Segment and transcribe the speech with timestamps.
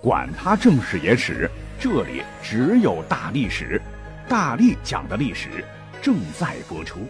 [0.00, 3.82] 管他正史野史，这里只有大历史，
[4.28, 5.64] 大力讲的历史
[6.00, 7.00] 正在播出。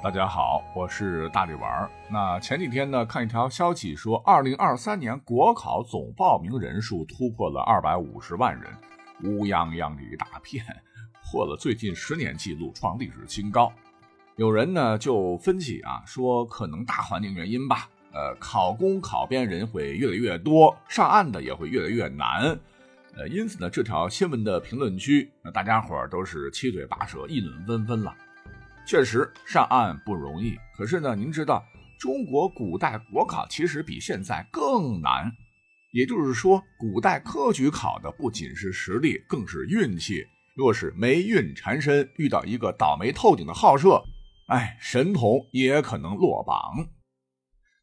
[0.00, 1.90] 大家好，我是大力丸。
[2.08, 8.70] 那前几天呢，看一条消息说，二零二三年国考总报名人数突破了二百五十万人，
[9.24, 10.64] 乌泱泱的一大片，
[11.24, 13.72] 破了最近十年记录，创历史新高。
[14.36, 17.88] 有人呢就分析啊，说可能大环境原因吧。
[18.12, 22.58] 呃，考公考编人会越来越多，上岸的也会越来越难，
[23.16, 28.14] 呃，因此呢，这条新闻的评论区，那大家伙都是七嘴八舌，议论纷纷了。
[28.86, 31.64] 确实上岸不容易，可是呢，您知道
[31.98, 35.30] 中国古代国考其实比现在更难，
[35.92, 40.26] 也就是说，古代科举考的不仅是实力，更是运气。
[40.56, 44.02] 若是霉运缠身，遇到一个倒霉透顶的好社，
[44.48, 46.88] 哎，神童也可能落榜。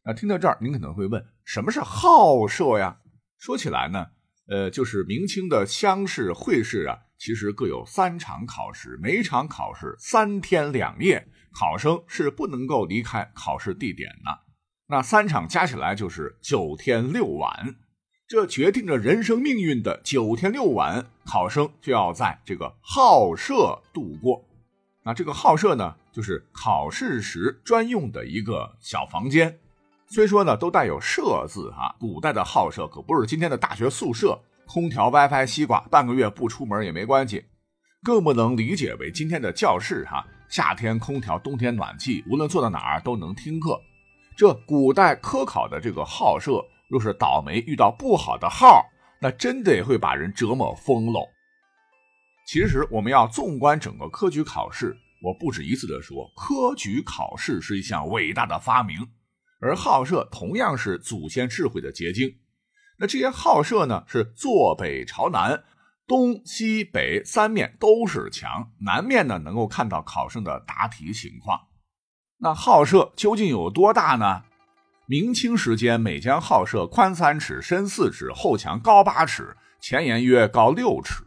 [0.08, 2.96] 那听到这儿，您可能会问，什么是好舍呀？
[3.36, 4.06] 说起来呢，
[4.48, 14.30] 呃，就是明清的乡试、会试啊，其实各有三场考试，每场考试三天两夜，考生是不能够离开考试地点的。
[14.86, 17.76] 那三场加起来就是九天六晚，
[18.26, 24.42] 这决定着人生命运的九天六晚，考生就要在这个好舍度过。
[25.04, 29.58] 那这个好舍呢，就是考试时专用的一个小房间。
[30.10, 37.44] 虽说呢，都带有“社”字哈，古代的好社可不是今天的大学宿舍，空调、WiFi、西瓜，半个月不出门也没关系，
[38.02, 43.78] 更不能理解为今天的教室哈，夏天空调，冬天暖气，无论坐到哪儿都能听课。
[44.34, 48.86] 这古代科考的这个好社，若是倒霉遇到不好的号，
[49.20, 51.20] 那真得会把人折磨疯喽。
[52.46, 59.06] 其实我们要纵观整个科举考试，我不止一次的说，科举考试是一项伟大的发明。
[59.60, 62.36] 而好社同样是祖先智慧的结晶。
[62.98, 65.62] 那这些好社呢，是坐北朝南，
[66.06, 71.60] 东西北三面都是墙，南面呢能够看到考生的答题情况。
[72.38, 74.42] 那好社究竟有多大呢？
[75.06, 81.24] 明清时间，每间好舍宽三尺，深四尺，后墙高八尺，前檐约高六尺，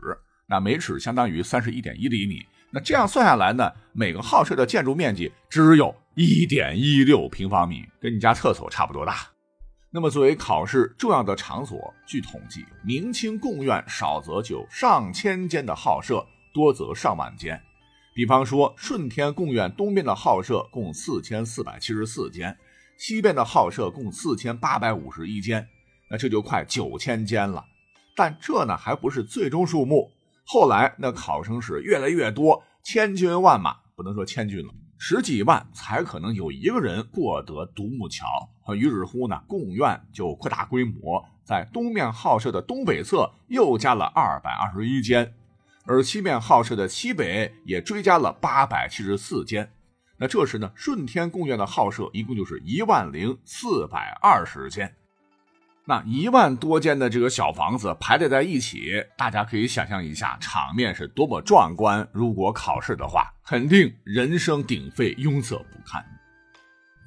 [0.48, 2.46] 那每尺相当于三十一点一厘米。
[2.72, 5.96] 那这样算下来呢，每个好社的建筑面积只有。
[6.14, 9.16] 一点一六平方米，跟你家厕所差不多大。
[9.92, 16.22] 那么，作为考试重要的场所，据统计，明清贡院少则就上千间的好舍，
[16.54, 17.60] 多则上万间。
[18.14, 22.58] 比方说，顺天贡院东边的好舍共四千四百七十四间，
[22.98, 25.66] 西边的好舍共四千八百五十一间，
[26.10, 27.64] 那这就快九千间了。
[28.18, 30.12] 但这呢，还不是最终数目。
[30.44, 34.74] 后来那考生是越来越多，千军万马，不能说千军了。
[34.98, 38.26] 十几万才可能有一个人过得独木桥，
[38.76, 45.34] 于是乎呢，贡院就扩大规模，在东面好舍的东北侧又加了二百二十一间，
[45.86, 49.72] 而西面好舍的西北也追加了八百七十四间。
[50.18, 54.96] 那这时呢，顺天贡院的好舍一共就是一万零四百二十间。
[55.92, 62.08] 那一万多间的这个小房子排列在一起，大家可以想象一下场面是多么壮观。
[62.14, 66.02] 如果考试的话，肯定人声鼎沸，拥塞不堪。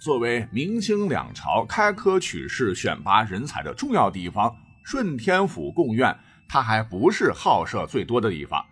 [0.03, 6.15] 作为明清两朝开科取士、选拔人才的重要地方，顺天府贡院
[6.47, 8.63] 它还不是好社最多的地方。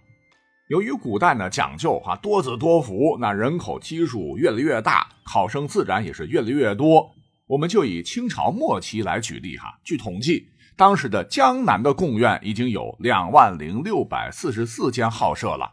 [0.69, 7.15] 由于古代呢讲究哈多子多福，那人口基数越来越大，考生自然也是越来越多。
[7.47, 9.79] 我们就以清朝末期来举例哈。
[9.85, 15.73] 据统计，当时的江南的贡院已经有两万零六百四十四间好舍了，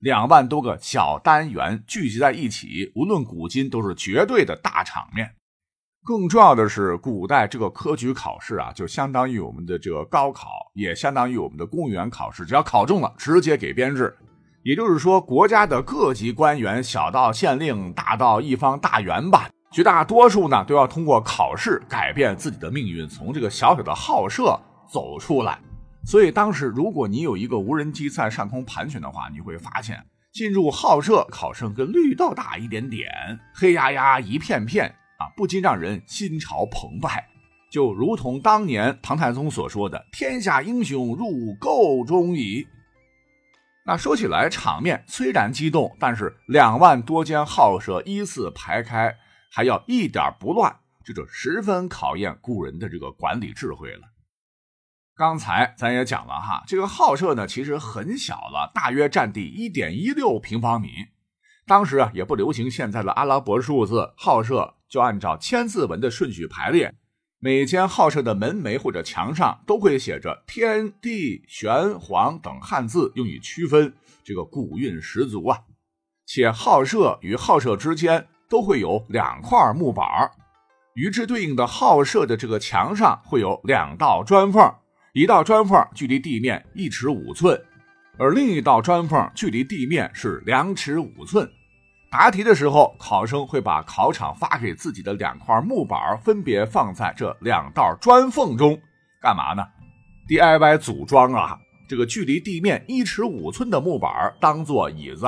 [0.00, 5.34] 两万多个小单元聚集在一起，无论古今都是绝对的大场面。
[6.02, 14.16] 更重要的是，古代这个科举考试啊，就相当于我们的这个高考，也相当于我们的公务员考试，只要考中了，直接给编制。
[14.62, 19.50] 也就是说，国家的各级官员，小到县令，大到一方大员吧。
[19.72, 24.58] 绝大多数呢，都要通过考试改变自己的命运，从这个小小的好社
[24.92, 25.58] 走出来。
[26.04, 33.08] 所以当时，如果你有一个无人机在上空盘旋的话，你会发现进入好社考生跟绿豆大一点点，
[33.54, 37.24] 黑压压一片片啊，不禁让人心潮澎湃。
[37.70, 42.66] 就如同当年唐太宗所说的：“天下英雄入垢中矣。”
[43.86, 49.14] 那说起来，场面虽然激动，但是两万多间好社依次排开。
[49.50, 54.02] 还要一点不乱，这就十分考验古人的这个管理智慧了。
[55.16, 60.88] 刚才咱也讲了哈，这个好社呢其实很小了，大约占地一点一六平方米。
[61.66, 66.94] 当时啊也不流行现在的阿拉伯数字，好社就按照千字文的顺序排列。
[67.38, 73.94] 每间号舍的门楣或者墙上都会写着“天地玄黄”等汉字，用以区分。
[74.22, 75.60] 这个古韵十足啊！
[76.26, 80.04] 且号舍与号舍之间都会有两块木板
[80.94, 84.74] 与之对应的号舍的这个墙上会有两道砖缝，
[85.14, 87.58] 一道砖缝距离地面一尺五寸，
[88.18, 91.48] 而另一道砖缝距离地面是两尺五寸。
[92.10, 98.76] 答题的时候，考生会把考场发给自己的两块木板分别放在这两道砖缝中，
[99.22, 99.64] 干嘛呢
[100.28, 101.56] ？DIY 组装啊！
[101.88, 105.26] 这个距离地面一尺五寸的木板当做椅子，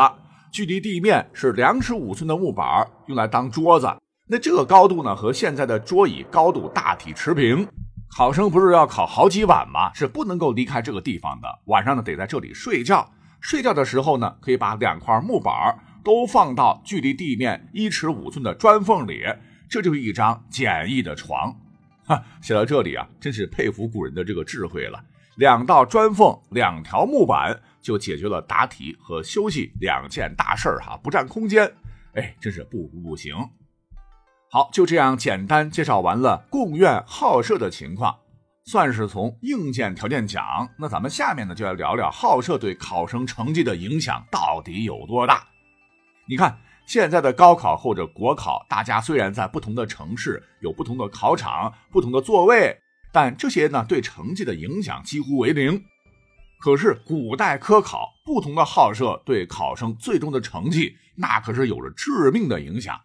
[0.53, 3.91] 距离地面是两尺五寸的木板用来当桌子。
[4.29, 7.67] 那这个高度呢，和现在的桌椅高度大体持平。
[8.15, 9.91] 考生不是要考好几晚吗？
[9.95, 11.49] 是不能够离开这个地方的。
[11.65, 13.11] 晚上呢，得在这里睡觉。
[13.41, 15.55] 睡觉的时候呢，可以把两块木板
[16.05, 19.23] 都放到距离地面一尺五寸的砖缝里，
[19.71, 21.57] 这就是一张简易的床。
[22.05, 25.03] 哈，写到这里啊，真是佩服古人的这个智慧了。
[25.37, 31.73] 两道砖缝，两条木板，就解决了答题和休息两件大事儿哈，不占空间。
[32.15, 33.35] 哎，真是不不不行。
[34.51, 38.15] 好，就这样简单介绍完了贡院好舍的情况，
[38.67, 40.69] 算是从硬件条件讲。
[40.79, 45.47] 那咱们下面呢，就来聊聊好舍对考生成绩的影响到底有多大。
[46.29, 52.79] 你看，现在的高考或者国考，大家虽然在不同的城市有不同的考场、不同的座位，
[53.13, 55.85] 但这些呢对成绩的影响几乎为零。
[56.61, 63.01] 可是古代科考，不同的号舍对考生最终的成绩，那可是有着致命的影响。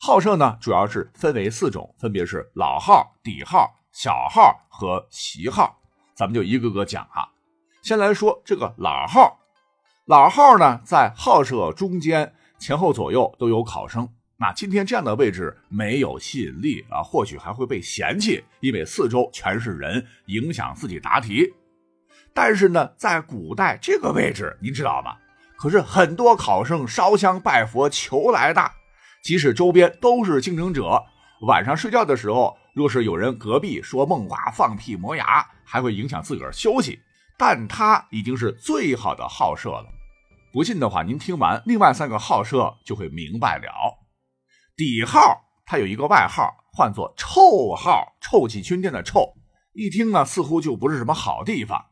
[0.00, 5.78] 号舍呢，主要是分为四种，分别是老号、底号、小号和习号。
[6.16, 7.30] 咱们就一个个讲哈。
[7.82, 9.38] 先来说这个老号。
[10.06, 14.08] 老号呢，在号舍中间前后左右都有考生。
[14.42, 21.48] 那今天这样的位置没有吸引力啊，或许还会被嫌弃，因为四周全是人，影响自己答题。
[22.34, 25.14] 但是呢，在古代这个位置，您知道吗？
[25.56, 28.68] 可是很多考生烧香拜佛求来的，
[29.22, 31.00] 即使周边都是竞争者，
[31.46, 36.98] 晚上睡觉的时候，若是有人隔壁说梦话、放屁、磨牙，还会影响自个儿休息。
[37.38, 39.86] 但他已经是最好的好舍了，
[40.52, 44.01] 不信的话，您听完另外三个好舍就会明白了。
[44.76, 49.34] 底号它有一个外号，唤作臭号，臭气熏天的臭，
[49.72, 51.86] 一听呢似乎就不是什么好地方。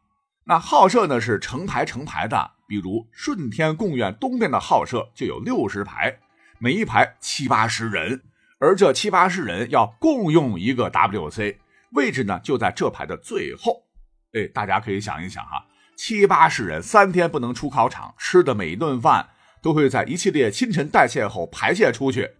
[0.44, 6.18] 那号舍呢是成排成排的，比如顺天贡院东边的号舍就有六十排，
[6.58, 8.22] 每一排七八十人，
[8.58, 11.56] 而这七八十人要共用一个 WC，
[11.92, 13.84] 位置呢就在这排的最后。
[14.32, 15.66] 哎，大家可以想一想哈，
[15.96, 19.28] 七八十人三天不能出考场，吃的每一顿饭
[19.62, 22.30] 都会在一系列新陈代谢后排泄出去，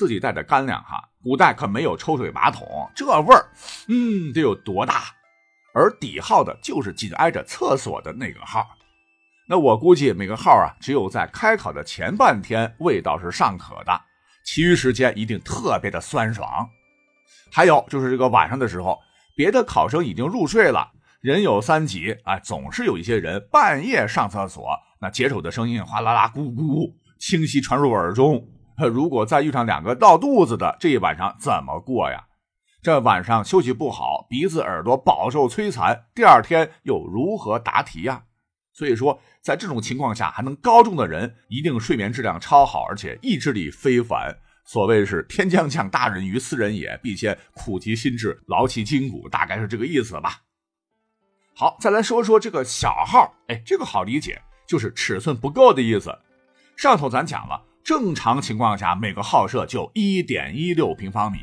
[0.00, 1.10] 自己带的干粮哈。
[1.22, 2.66] 古代可没有抽水马桶，
[2.96, 3.46] 这味儿，
[3.88, 5.02] 嗯，得有多大？
[5.74, 8.66] 而底号的就是紧挨着厕所的那个号。
[9.46, 14.00] 那我估计每个号啊，只有在开考的前半天味道是尚可的，
[14.42, 16.66] 其余时间一定特别的酸爽。
[17.52, 18.98] 还有就是这个晚上的时候，
[19.36, 20.92] 别的考生已经入睡了。
[21.20, 24.66] 人有三急啊，总是有一些人半夜上厕所，
[25.02, 28.48] 那解手的声音哗啦啦、咕咕咕，清晰传入耳中。
[28.86, 32.26] 如果再遇上两个闹肚子的，这一晚上怎么过呀？
[32.82, 38.22] 这晚上休息不好，鼻子耳朵饱受摧残，第二天又如何答题呀？
[38.72, 44.34] 所以说，在这种情况下还能高中的人，一定睡眠质量超好，而且意志力非凡。
[44.64, 50.38] 所谓是天将降大任于斯人也，必先苦其心志，劳其筋骨，大概是这个意思吧。
[51.54, 56.16] 好，再来说说这个小号，哎，这个好理解，就是尺寸不够的意思。
[56.76, 61.38] 上头咱讲了，正常情况下每个号舍就一点一六平方米，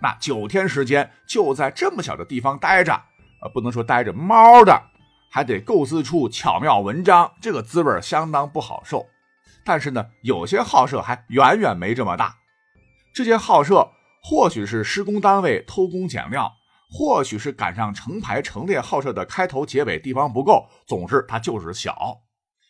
[0.00, 2.92] 那九天时间就在这么小的地方待着，
[3.42, 4.82] 呃，不能说待着猫的，
[5.30, 9.06] 还得构思出巧妙文章，这个滋味相当不好受。
[9.64, 12.36] 但是呢，有些号舍还远远没这么大，
[13.12, 13.90] 这些号舍
[14.22, 16.52] 或许是施工单位偷工减料。
[16.96, 22.20] 或许是赶上成排成列号舍的开头结尾地方不够，总之它就是小。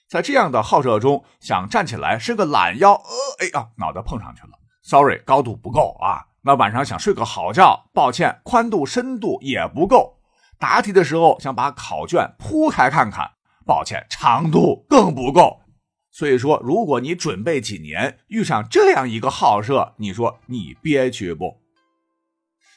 [0.08, 3.00] 在这样的号舍中，想站起来伸个懒腰，呃，
[3.40, 4.50] 哎呀，脑袋碰上去了
[4.82, 6.26] ，sorry，高度不够啊。
[6.42, 10.18] 那晚上想睡个好觉，抱歉，宽度深度也不够。
[10.58, 13.32] 答题的时候想把考卷铺开看看，
[13.66, 15.60] 抱歉，长度更不够。
[16.10, 21.60] 所以说，如果你准备几年遇上这样一个号舍，你说你憋屈不？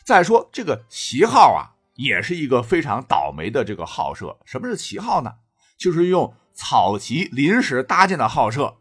[0.06, 4.38] 再说这个旗号啊，也是一个非常倒霉的这个号舍。
[4.46, 5.34] 什么是旗号呢？
[5.78, 8.78] 就是用草席临时搭建的号舍。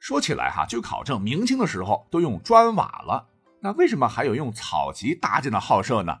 [0.00, 3.28] 说起来哈，据考证，明清的时候都用砖瓦了，
[3.62, 6.18] 那为什么还有用草席搭建的号舍呢？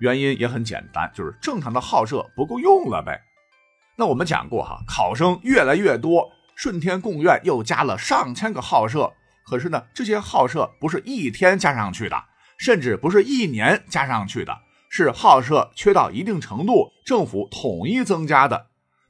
[0.00, 3.20] 原因也很简单，就是正常的号舍不够用了呗。
[3.96, 9.12] 那我们讲过哈，考生越来越多，顺天贡院又加了上千个号舍，
[9.46, 12.24] 可是呢，这些号舍不是一天加上去的，
[12.58, 14.58] 甚至不是一年加上去的，
[14.88, 18.67] 是号舍缺到一定程度，政府统一增加的。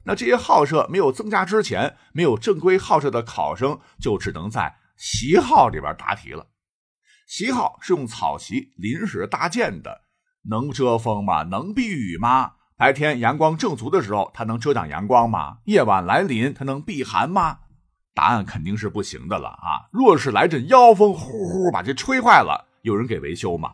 [0.09, 6.47] 那这些号舍没有增加之前，没有正规号舍的考生就只能在习号里边答题了。
[7.27, 10.01] 习号是用草席临时搭建的，
[10.49, 11.43] 能遮风吗？
[11.43, 12.53] 能避雨吗？
[12.75, 15.57] 白天阳光正足的时候，它能遮挡阳光吗？
[15.65, 17.59] 夜晚来临，它能避寒吗？
[18.15, 19.85] 答案肯定是不行的了啊！
[19.91, 23.73] 若是来阵妖风，呼呼把这吹坏了，有人给维修吗？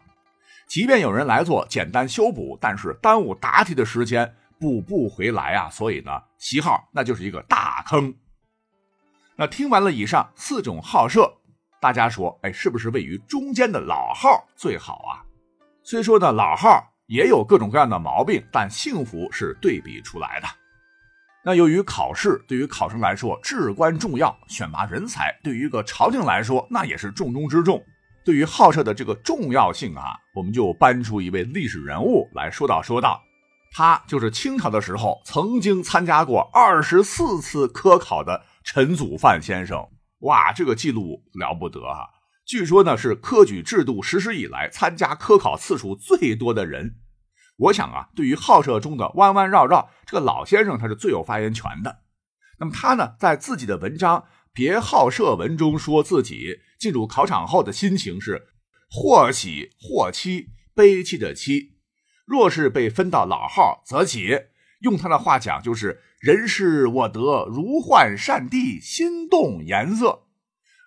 [0.68, 5.70] 即便有人来做简单修补，但是耽误答题的时间，补不回来啊！
[5.70, 8.14] 所以呢，习号那就是一个大坑。
[9.36, 11.32] 那听完了以上四种号舍。
[11.82, 15.22] 大家说，哎，是不是位于中间的老号最好啊？
[15.84, 20.48] 虽说呢，老号也有各种各样的毛病，但幸福是对比出来的。
[21.44, 27.84] 那由于考试对于考生来说至关重要，选拔人才对于一个朝廷来说那也是重中之重。
[28.24, 33.22] 对于号舍的这个重要性啊，我们就搬出一位历史人物来说道说道。
[33.78, 39.86] 他就是清朝的时候曾经参加过二十四次科考的陈祖范先生。
[40.20, 42.08] 哇，这个记录了不得啊！
[42.46, 46.96] 据说呢是科举制度实施以来参加科考次数最多的人。
[47.58, 51.98] 我想啊，对于好舍中的弯弯绕绕，这个老先生他是最有发言权的。
[52.60, 54.20] 那么他呢，在自己的文章
[54.54, 58.48] 《别好社文》中说自己进入考场后的心情是
[58.90, 61.75] 或喜或戚，悲戚的戚。
[62.26, 64.40] 若是被分到老号，则喜。
[64.82, 70.24] 用他的话讲，就是人是我得如幻善地，心动颜色。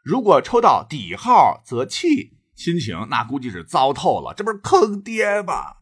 [0.04, 5.76] 如果抽到底号，则气，心情那估计是糟透了，这不是坑爹吗？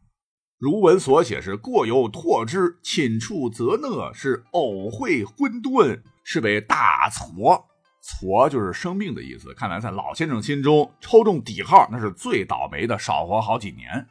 [0.58, 7.66] 如文所写是过犹拓之，寝处则讷，是偶会昏顿，是为大挫。
[8.00, 9.52] 挫就是生病的意思。
[9.52, 14.06] 看来在老先生心中，抽中底号那是最倒霉的，少活好几年。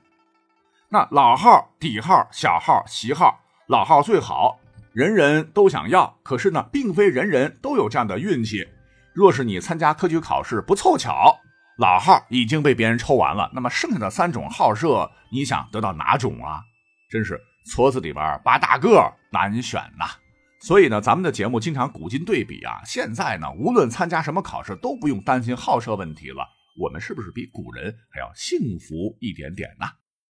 [0.90, 3.40] 那老号、底号、小号、习号。
[3.68, 4.60] 老号最好，
[4.94, 6.20] 人人都想要。
[6.22, 8.68] 可是呢，并非人人都有这样的运气。
[9.14, 11.36] 若是你参加科举考试不凑巧，
[11.80, 16.62] 老号已经被别人抽完了，那么剩下的三种号舍，你想得到哪种啊？
[17.10, 20.06] 真是矬子里边拔大个，难选呐。
[20.62, 22.82] 所以呢，咱们的节目经常古今对比啊。
[22.86, 26.48] 现在呢，无论参加什么考试，都不用担心号舍问题了。
[26.78, 29.88] 我们是不是比古人还要幸福一点点呢？